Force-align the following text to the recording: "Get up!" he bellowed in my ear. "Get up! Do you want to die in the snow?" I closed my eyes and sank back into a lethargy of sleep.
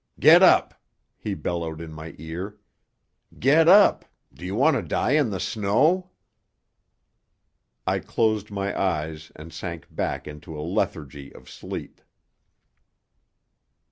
"Get 0.19 0.41
up!" 0.41 0.73
he 1.15 1.35
bellowed 1.35 1.79
in 1.79 1.93
my 1.93 2.15
ear. 2.17 2.57
"Get 3.37 3.67
up! 3.69 4.03
Do 4.33 4.43
you 4.47 4.55
want 4.55 4.75
to 4.75 4.81
die 4.81 5.11
in 5.11 5.29
the 5.29 5.39
snow?" 5.39 6.09
I 7.85 7.99
closed 7.99 8.49
my 8.49 8.75
eyes 8.75 9.31
and 9.35 9.53
sank 9.53 9.93
back 9.95 10.27
into 10.27 10.59
a 10.59 10.65
lethargy 10.65 11.31
of 11.31 11.47
sleep. 11.47 12.01